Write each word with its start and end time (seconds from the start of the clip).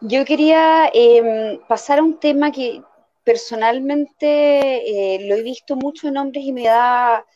Yo 0.00 0.24
quería 0.24 0.90
em, 0.94 1.58
pasar 1.66 1.98
a 1.98 2.02
un 2.02 2.18
tema 2.20 2.52
que 2.52 2.82
personalmente 3.24 5.16
eh, 5.16 5.28
lo 5.28 5.34
he 5.34 5.42
visto 5.42 5.74
mucho 5.76 6.08
en 6.08 6.16
hombres 6.16 6.44
y 6.44 6.52
me 6.52 6.64
da, 6.64 7.26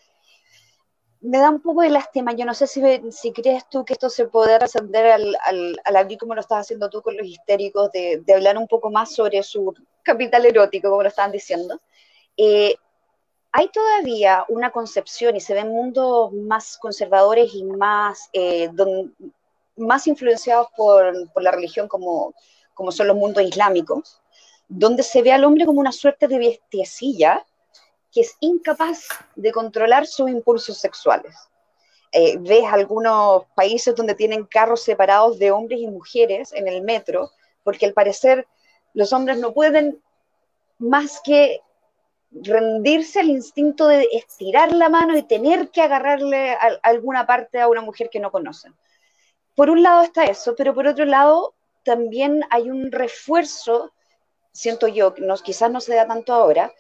me 1.21 1.39
da 1.39 1.51
un 1.51 1.61
poco 1.61 1.83
de 1.83 1.91
lástima. 1.91 2.33
Yo 2.35 2.45
no 2.45 2.55
sé 2.55 2.69
si, 2.69 2.81
si 3.11 3.33
crees 3.33 3.69
tú 3.69 3.85
que 3.85 3.95
esto 3.95 4.09
se 4.09 4.27
puede 4.27 4.59
trascender 4.59 5.07
al, 5.07 5.37
al, 5.45 5.97
abrir 5.97 6.19
como 6.19 6.35
lo 6.35 6.41
estás 6.41 6.61
haciendo 6.61 6.89
tú 6.89 7.03
con 7.03 7.17
los 7.17 7.27
histéricos, 7.27 7.91
de, 7.93 8.23
hablar 8.33 8.57
un 8.57 8.69
poco 8.69 8.91
más 8.91 9.13
sobre 9.13 9.43
su 9.43 9.75
capital 10.03 10.47
erótico, 10.47 10.89
como 10.89 11.03
lo 11.03 11.09
estaban 11.09 11.33
diciendo. 11.33 11.81
Eh, 12.37 12.77
hay 13.51 13.69
todavía 13.69 14.45
una 14.49 14.71
concepción 14.71 15.37
y 15.37 15.41
se 15.41 15.55
ven 15.55 15.69
mundos 15.69 16.33
más 16.33 16.79
conservadores 16.79 17.53
y 17.55 17.65
más, 17.65 18.31
eh, 18.33 18.71
más 19.83 20.07
influenciados 20.07 20.69
por, 20.77 21.31
por, 21.33 21.43
la 21.43 21.51
religión 21.51 21.89
como, 21.89 22.35
como 22.75 22.93
son 22.93 23.09
los 23.09 23.17
mundos 23.17 23.43
islámicos, 23.43 24.21
donde 24.69 25.03
se 25.03 25.23
ve 25.23 25.33
al 25.33 25.45
hombre 25.45 25.67
como 25.67 25.81
una 25.81 25.93
suerte 25.93 26.29
de 26.29 26.39
bestiecilla 26.39 27.45
que 28.13 28.21
es 28.21 28.37
incapaz 28.41 29.07
de 29.35 29.51
controlar 29.51 30.07
sus 30.07 30.31
impulsos 30.31 30.79
sexuales. 30.79 31.35
Eh, 32.13 32.37
ves 32.39 32.65
algunos 32.71 33.45
países 33.55 33.95
donde 33.95 34.15
tienen 34.15 34.45
carros 34.45 34.83
separados 34.83 35.39
de 35.39 35.51
hombres 35.51 35.81
y 35.81 35.87
mujeres 35.87 36.53
en 36.53 36.69
el 36.69 36.83
metro, 36.83 37.31
porque 37.65 37.87
al 37.87 37.95
parecer 37.95 38.47
los 38.93 39.15
hombres 39.15 39.39
no 39.39 39.55
pueden 39.55 40.03
más 40.79 41.21
que 41.25 41.61
rendirse 42.31 43.21
al 43.21 43.29
instinto 43.29 43.89
de 43.89 44.07
estirar 44.13 44.73
la 44.73 44.91
mano 44.91 45.17
y 45.17 45.23
tener 45.23 45.71
que 45.71 45.81
agarrarle 45.81 46.53
a, 46.53 46.79
alguna 46.83 47.27
parte 47.27 47.61
a 47.61 47.69
una 47.69 47.81
mujer 47.81 48.11
que 48.11 48.21
no 48.21 48.31
conocen. 48.31 48.75
Por 49.55 49.71
un 49.71 49.83
lado 49.83 50.03
está 50.03 50.25
eso, 50.25 50.55
pero 50.57 50.75
por 50.75 50.87
otro 50.87 51.05
lado 51.05 51.55
también 51.85 52.43
hay 52.51 52.71
un 52.71 52.91
refuerzo, 52.91 53.93
siento 54.53 54.89
yo, 54.89 55.15
no, 55.19 55.37
quizás 55.37 55.71
no 55.71 55.81
se 55.81 55.95
da 55.95 56.07
tanto 56.07 56.33
ahora, 56.33 56.73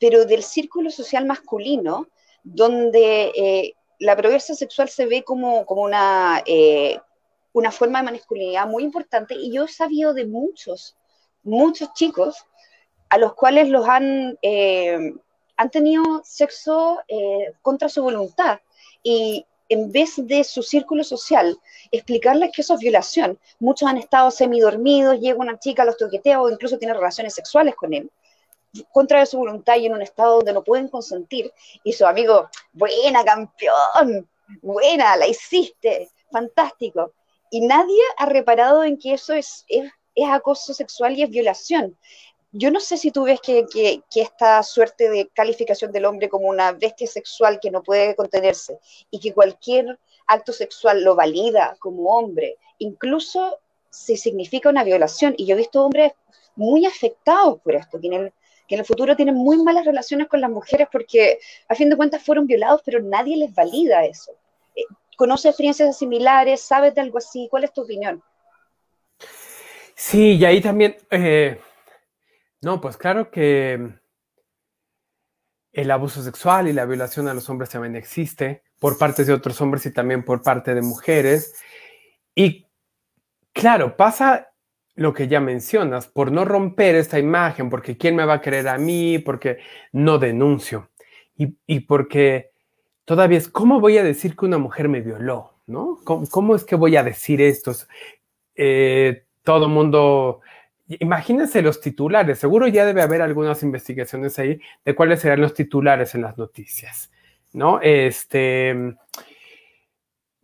pero 0.00 0.24
del 0.24 0.42
círculo 0.42 0.90
social 0.90 1.26
masculino, 1.26 2.08
donde 2.42 3.32
eh, 3.36 3.74
la 3.98 4.16
progresión 4.16 4.56
sexual 4.56 4.88
se 4.88 5.06
ve 5.06 5.22
como, 5.22 5.66
como 5.66 5.82
una, 5.82 6.42
eh, 6.46 7.00
una 7.52 7.70
forma 7.70 8.02
de 8.02 8.12
masculinidad 8.12 8.66
muy 8.66 8.84
importante, 8.84 9.34
y 9.34 9.52
yo 9.52 9.64
he 9.64 9.68
sabido 9.68 10.14
de 10.14 10.26
muchos, 10.26 10.96
muchos 11.42 11.92
chicos 11.94 12.46
a 13.10 13.18
los 13.18 13.34
cuales 13.34 13.68
los 13.68 13.88
han, 13.88 14.38
eh, 14.42 15.12
han 15.56 15.70
tenido 15.70 16.20
sexo 16.24 17.00
contra 17.62 17.88
su 17.88 18.02
voluntad. 18.02 18.60
Y 19.02 19.46
en 19.68 19.92
vez 19.92 20.14
de 20.16 20.44
su 20.44 20.62
círculo 20.62 21.04
social 21.04 21.58
explicarles 21.90 22.50
que 22.54 22.62
eso 22.62 22.74
es 22.74 22.80
violación, 22.80 23.38
muchos 23.58 23.88
han 23.88 23.98
estado 23.98 24.30
semidormidos, 24.30 25.20
llega 25.20 25.38
una 25.38 25.58
chica, 25.58 25.84
los 25.84 25.96
toquetea 25.96 26.40
o 26.40 26.50
incluso 26.50 26.78
tiene 26.78 26.94
relaciones 26.94 27.34
sexuales 27.34 27.74
con 27.74 27.92
él, 27.92 28.10
contra 28.92 29.24
su 29.26 29.38
voluntad 29.38 29.76
y 29.76 29.86
en 29.86 29.94
un 29.94 30.02
estado 30.02 30.36
donde 30.36 30.52
no 30.52 30.64
pueden 30.64 30.88
consentir. 30.88 31.52
Y 31.84 31.92
su 31.92 32.06
amigo, 32.06 32.48
buena 32.72 33.24
campeón, 33.24 34.28
buena, 34.62 35.16
la 35.16 35.26
hiciste, 35.26 36.08
fantástico. 36.30 37.12
Y 37.50 37.66
nadie 37.66 38.00
ha 38.16 38.26
reparado 38.26 38.84
en 38.84 38.98
que 38.98 39.14
eso 39.14 39.32
es, 39.32 39.64
es, 39.68 39.90
es 40.14 40.28
acoso 40.28 40.74
sexual 40.74 41.16
y 41.16 41.22
es 41.22 41.30
violación 41.30 41.96
yo 42.58 42.72
no 42.72 42.80
sé 42.80 42.96
si 42.96 43.12
tú 43.12 43.22
ves 43.22 43.40
que, 43.40 44.02
esta 44.16 44.62
suerte 44.64 45.08
de 45.08 45.28
calificación 45.32 45.92
del 45.92 46.06
hombre 46.06 46.28
como 46.28 46.48
una 46.48 46.72
bestia 46.72 47.06
sexual 47.06 47.60
que 47.60 47.70
no 47.70 47.84
puede 47.84 48.16
contenerse 48.16 48.80
y 49.12 49.20
que 49.20 49.32
cualquier 49.32 49.96
acto 50.26 50.52
sexual 50.52 51.04
lo 51.04 51.14
valida 51.14 51.76
como 51.78 52.16
hombre, 52.16 52.56
incluso 52.78 53.60
si 53.90 54.16
significa 54.16 54.68
una 54.68 54.82
violación. 54.82 55.34
Y 55.36 55.46
yo 55.46 55.54
he 55.54 55.58
visto 55.58 55.84
hombres 55.84 56.12
muy 56.56 56.84
afectados 56.84 57.60
por 57.60 57.76
esto, 57.76 58.00
que 58.00 58.08
en 58.08 58.12
el, 58.14 58.32
que 58.66 58.74
en 58.74 58.80
el 58.80 58.86
futuro 58.86 59.14
tienen 59.14 59.36
muy 59.36 59.62
malas 59.62 59.86
relaciones 59.86 60.26
con 60.26 60.40
las 60.40 60.50
mujeres 60.50 60.88
porque 60.90 61.38
a 61.68 61.76
fin 61.76 61.88
de 61.88 61.96
cuentas 61.96 62.24
fueron 62.24 62.48
violados, 62.48 62.82
pero 62.84 63.00
nadie 63.00 63.36
les 63.36 63.54
valida 63.54 64.04
eso. 64.04 64.32
Eh, 64.74 64.82
¿Conoces 65.16 65.50
experiencias 65.50 65.96
similares? 65.96 66.60
¿Sabes 66.60 66.92
de 66.96 67.02
algo 67.02 67.18
así? 67.18 67.46
¿Cuál 67.48 67.64
es 67.64 67.72
tu 67.72 67.82
opinión? 67.82 68.20
Sí, 69.94 70.36
y 70.36 70.44
ahí 70.44 70.60
también... 70.60 70.96
Eh 71.10 71.60
no, 72.60 72.80
pues 72.80 72.96
claro 72.96 73.30
que 73.30 73.98
el 75.72 75.90
abuso 75.90 76.22
sexual 76.22 76.68
y 76.68 76.72
la 76.72 76.86
violación 76.86 77.28
a 77.28 77.34
los 77.34 77.48
hombres 77.48 77.70
también 77.70 77.96
existe 77.96 78.62
por 78.80 78.98
parte 78.98 79.24
de 79.24 79.32
otros 79.32 79.60
hombres 79.60 79.86
y 79.86 79.92
también 79.92 80.24
por 80.24 80.42
parte 80.42 80.74
de 80.74 80.82
mujeres. 80.82 81.54
Y 82.34 82.66
claro, 83.52 83.96
pasa 83.96 84.48
lo 84.94 85.14
que 85.14 85.28
ya 85.28 85.40
mencionas, 85.40 86.08
por 86.08 86.32
no 86.32 86.44
romper 86.44 86.96
esta 86.96 87.20
imagen, 87.20 87.70
porque 87.70 87.96
¿quién 87.96 88.16
me 88.16 88.24
va 88.24 88.34
a 88.34 88.40
querer 88.40 88.66
a 88.66 88.78
mí? 88.78 89.18
Porque 89.18 89.58
no 89.92 90.18
denuncio. 90.18 90.90
Y, 91.36 91.80
porque 91.80 92.50
todavía 93.04 93.38
es, 93.38 93.46
¿cómo 93.46 93.78
voy 93.78 93.96
a 93.96 94.02
decir 94.02 94.34
que 94.34 94.44
una 94.44 94.58
mujer 94.58 94.88
me 94.88 95.00
violó? 95.00 95.54
¿No? 95.66 96.00
¿Cómo, 96.02 96.56
es 96.56 96.64
que 96.64 96.74
voy 96.74 96.96
a 96.96 97.04
decir 97.04 97.40
esto? 97.40 97.72
Eh, 98.56 99.24
todo 99.44 99.68
mundo 99.68 100.40
Imagínense 100.88 101.60
los 101.60 101.80
titulares, 101.80 102.38
seguro 102.38 102.66
ya 102.66 102.86
debe 102.86 103.02
haber 103.02 103.20
algunas 103.20 103.62
investigaciones 103.62 104.38
ahí 104.38 104.58
de 104.84 104.94
cuáles 104.94 105.20
serán 105.20 105.40
los 105.40 105.52
titulares 105.52 106.14
en 106.14 106.22
las 106.22 106.38
noticias, 106.38 107.10
¿no? 107.52 107.78
Este, 107.82 108.96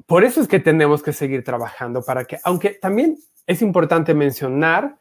por 0.07 0.23
eso 0.23 0.43
es 0.43 0.49
que 0.49 0.61
tenemos 0.61 1.03
que 1.03 1.15
seguir 1.15 1.43
trabajando 1.45 2.03
para 2.03 2.27
que, 2.27 2.39
aunque 2.45 2.71
también 2.71 3.17
es 3.47 3.63
importante 3.63 4.13
mencionar, 4.13 4.99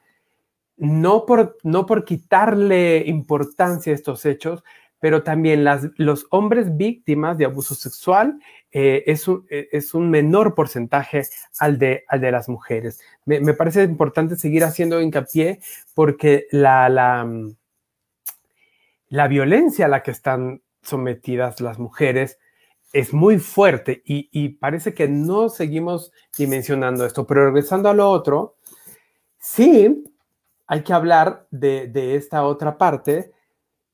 no 0.78 1.26
por, 1.26 1.58
no 1.64 1.86
por 1.86 2.06
quitarle 2.06 3.04
importancia 3.06 3.92
a 3.92 3.96
estos 3.96 4.25
hechos, 4.25 4.64
pero 5.03 5.22
también 5.22 5.66
las, 5.66 5.90
los 5.97 6.28
hombres 6.30 6.78
víctimas 6.78 7.38
de 7.38 7.44
abuso 7.44 7.75
sexual 7.75 8.40
eh, 8.72 9.03
es, 9.06 9.28
un, 9.28 9.46
eh, 9.50 9.68
es, 9.74 9.94
un, 9.94 10.09
menor 10.09 10.56
porcentaje 10.56 11.24
al 11.59 11.78
de, 11.78 12.06
al 12.08 12.22
de 12.22 12.31
las 12.31 12.47
mujeres. 12.47 13.02
Me, 13.25 13.42
me, 13.42 13.53
parece 13.53 13.84
importante 13.84 14.38
seguir 14.38 14.63
haciendo 14.63 15.02
hincapié 15.02 15.59
porque 15.94 16.47
la, 16.52 16.88
la, 16.88 17.30
la 19.09 19.28
violencia 19.28 19.88
a 19.88 19.90
la 19.90 20.03
que 20.03 20.12
están 20.12 20.62
sometidas 20.81 21.59
las 21.59 21.80
mujeres 21.80 22.40
es 22.94 23.12
muy 23.12 23.40
fuerte 23.40 24.03
y, 24.06 24.30
y, 24.31 24.53
parece 24.53 24.94
que 24.94 25.09
no 25.09 25.50
seguimos 25.50 26.13
dimensionando 26.38 27.06
esto. 27.06 27.28
Pero 27.28 27.47
regresando 27.47 27.90
a 27.90 27.94
lo 27.94 28.09
otro, 28.09 28.56
sí 29.38 30.06
hay 30.66 30.81
que 30.81 30.94
hablar 30.94 31.46
de, 31.52 31.90
de 31.90 32.16
esta 32.16 32.46
otra 32.46 32.78
parte 32.78 33.34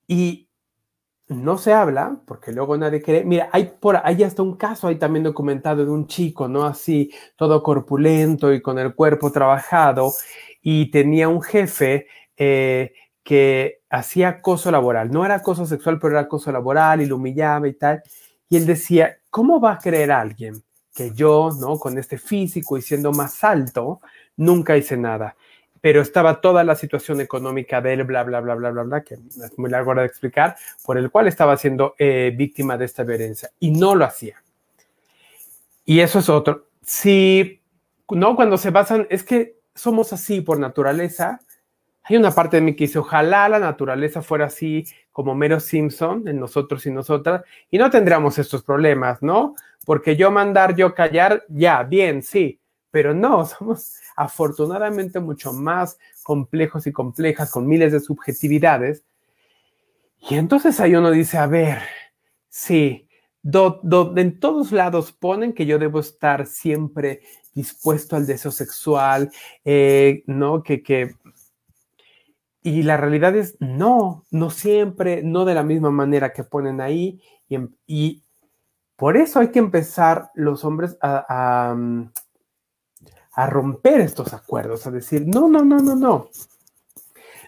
y, 0.07 0.48
no 1.29 1.57
se 1.57 1.73
habla, 1.73 2.19
porque 2.25 2.51
luego 2.51 2.75
nadie 2.77 3.01
cree. 3.01 3.23
Mira, 3.23 3.49
hay 3.51 3.71
por 3.79 3.97
ahí 4.03 4.23
hasta 4.23 4.41
un 4.43 4.57
caso 4.57 4.87
ahí 4.87 4.95
también 4.97 5.23
documentado 5.23 5.85
de 5.85 5.91
un 5.91 6.07
chico, 6.07 6.47
¿no? 6.47 6.65
Así, 6.65 7.11
todo 7.35 7.63
corpulento 7.63 8.51
y 8.53 8.61
con 8.61 8.79
el 8.79 8.95
cuerpo 8.95 9.31
trabajado, 9.31 10.11
y 10.61 10.91
tenía 10.91 11.29
un 11.29 11.41
jefe 11.41 12.07
eh, 12.37 12.93
que 13.23 13.81
hacía 13.89 14.29
acoso 14.29 14.71
laboral. 14.71 15.11
No 15.11 15.23
era 15.25 15.35
acoso 15.35 15.65
sexual, 15.65 15.99
pero 15.99 16.13
era 16.13 16.21
acoso 16.21 16.51
laboral 16.51 17.01
y 17.01 17.05
lo 17.05 17.17
humillaba 17.17 17.67
y 17.67 17.73
tal. 17.73 18.01
Y 18.49 18.57
él 18.57 18.65
decía, 18.65 19.17
¿cómo 19.29 19.61
va 19.61 19.73
a 19.73 19.77
creer 19.79 20.11
alguien 20.11 20.63
que 20.95 21.11
yo, 21.13 21.51
¿no? 21.59 21.77
Con 21.79 21.97
este 21.99 22.17
físico 22.17 22.77
y 22.77 22.81
siendo 22.81 23.11
más 23.11 23.43
alto, 23.43 24.01
nunca 24.35 24.75
hice 24.77 24.97
nada? 24.97 25.35
Pero 25.81 26.01
estaba 26.01 26.41
toda 26.41 26.63
la 26.63 26.75
situación 26.75 27.21
económica 27.21 27.81
de 27.81 27.93
él, 27.93 28.03
bla, 28.03 28.23
bla, 28.23 28.41
bla, 28.41 28.55
bla, 28.55 28.71
bla, 28.71 28.83
bla, 28.83 29.01
que 29.01 29.15
es 29.15 29.57
muy 29.57 29.69
largo 29.69 29.95
de 29.95 30.05
explicar, 30.05 30.55
por 30.85 30.97
el 30.97 31.09
cual 31.09 31.27
estaba 31.27 31.55
siendo 31.57 31.95
eh, 31.97 32.33
víctima 32.35 32.77
de 32.77 32.85
esta 32.85 33.03
violencia 33.03 33.49
y 33.59 33.71
no 33.71 33.95
lo 33.95 34.05
hacía. 34.05 34.41
Y 35.85 36.01
eso 36.01 36.19
es 36.19 36.29
otro. 36.29 36.67
Si, 36.83 37.61
no, 38.09 38.35
cuando 38.35 38.57
se 38.57 38.69
basan, 38.69 39.07
es 39.09 39.23
que 39.23 39.55
somos 39.73 40.13
así 40.13 40.41
por 40.41 40.59
naturaleza. 40.59 41.39
Hay 42.03 42.17
una 42.17 42.31
parte 42.31 42.57
de 42.57 42.61
mí 42.61 42.75
que 42.75 42.85
dice, 42.85 42.99
ojalá 42.99 43.49
la 43.49 43.59
naturaleza 43.59 44.21
fuera 44.21 44.45
así 44.45 44.85
como 45.11 45.35
Mero 45.35 45.59
Simpson 45.59 46.27
en 46.27 46.39
nosotros 46.39 46.85
y 46.85 46.91
nosotras, 46.91 47.43
y 47.69 47.77
no 47.77 47.89
tendríamos 47.89 48.37
estos 48.37 48.63
problemas, 48.63 49.21
¿no? 49.21 49.55
Porque 49.85 50.15
yo 50.15 50.31
mandar, 50.31 50.75
yo 50.75 50.93
callar, 50.93 51.43
ya, 51.49 51.83
bien, 51.83 52.23
sí, 52.23 52.58
pero 52.91 53.13
no, 53.13 53.45
somos 53.45 53.95
afortunadamente 54.15 55.19
mucho 55.19 55.53
más 55.53 55.97
complejos 56.23 56.87
y 56.87 56.91
complejas, 56.91 57.51
con 57.51 57.67
miles 57.67 57.91
de 57.91 57.99
subjetividades. 57.99 59.03
Y 60.29 60.35
entonces 60.35 60.79
ahí 60.79 60.95
uno 60.95 61.11
dice, 61.11 61.37
a 61.37 61.47
ver, 61.47 61.79
sí, 62.49 63.07
en 63.43 64.39
todos 64.39 64.71
lados 64.71 65.11
ponen 65.11 65.53
que 65.53 65.65
yo 65.65 65.79
debo 65.79 65.99
estar 65.99 66.45
siempre 66.45 67.21
dispuesto 67.53 68.15
al 68.15 68.27
deseo 68.27 68.51
sexual, 68.51 69.31
eh, 69.63 70.23
¿no? 70.27 70.61
Que, 70.61 70.83
que, 70.83 71.15
y 72.61 72.83
la 72.83 72.97
realidad 72.97 73.35
es, 73.35 73.55
no, 73.59 74.25
no 74.31 74.49
siempre, 74.49 75.23
no 75.23 75.45
de 75.45 75.55
la 75.55 75.63
misma 75.63 75.91
manera 75.91 76.33
que 76.33 76.43
ponen 76.43 76.81
ahí. 76.81 77.21
Y, 77.47 77.57
y 77.87 78.23
por 78.95 79.15
eso 79.15 79.39
hay 79.39 79.49
que 79.49 79.59
empezar 79.59 80.29
los 80.35 80.65
hombres 80.65 80.97
a, 81.01 81.75
a 83.39 83.45
romper 83.45 84.01
estos 84.01 84.33
acuerdos, 84.33 84.85
a 84.85 84.91
decir, 84.91 85.25
no, 85.25 85.47
no, 85.47 85.63
no, 85.63 85.79
no, 85.79 85.95
no. 85.95 86.29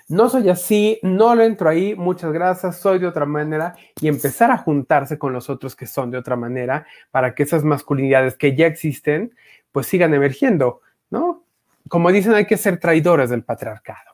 No 0.07 0.29
soy 0.29 0.47
así, 0.47 0.97
no 1.03 1.35
lo 1.35 1.43
entro 1.43 1.67
ahí, 1.67 1.95
muchas 1.95 2.31
gracias, 2.31 2.77
soy 2.77 2.99
de 2.99 3.07
otra 3.07 3.25
manera 3.25 3.75
y 3.99 4.07
empezar 4.07 4.51
a 4.51 4.57
juntarse 4.57 5.19
con 5.19 5.33
los 5.33 5.49
otros 5.49 5.75
que 5.75 5.87
son 5.87 6.09
de 6.09 6.17
otra 6.17 6.37
manera 6.37 6.85
para 7.11 7.35
que 7.35 7.43
esas 7.43 7.65
masculinidades 7.65 8.37
que 8.37 8.55
ya 8.55 8.67
existen 8.67 9.33
pues 9.73 9.87
sigan 9.87 10.13
emergiendo, 10.13 10.79
¿no? 11.09 11.43
Como 11.89 12.09
dicen, 12.09 12.35
hay 12.35 12.45
que 12.45 12.55
ser 12.55 12.79
traidores 12.79 13.29
del 13.29 13.43
patriarcado. 13.43 14.10